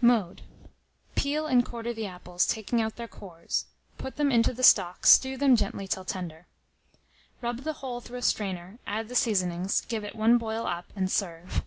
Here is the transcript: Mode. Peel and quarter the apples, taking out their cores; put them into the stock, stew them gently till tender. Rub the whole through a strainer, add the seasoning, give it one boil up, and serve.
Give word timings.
Mode. 0.00 0.42
Peel 1.16 1.48
and 1.48 1.64
quarter 1.64 1.92
the 1.92 2.06
apples, 2.06 2.46
taking 2.46 2.80
out 2.80 2.94
their 2.94 3.08
cores; 3.08 3.66
put 3.98 4.14
them 4.14 4.30
into 4.30 4.52
the 4.54 4.62
stock, 4.62 5.04
stew 5.06 5.36
them 5.36 5.56
gently 5.56 5.88
till 5.88 6.04
tender. 6.04 6.46
Rub 7.40 7.62
the 7.64 7.72
whole 7.72 8.00
through 8.00 8.18
a 8.18 8.22
strainer, 8.22 8.78
add 8.86 9.08
the 9.08 9.16
seasoning, 9.16 9.68
give 9.88 10.04
it 10.04 10.14
one 10.14 10.38
boil 10.38 10.68
up, 10.68 10.92
and 10.94 11.10
serve. 11.10 11.64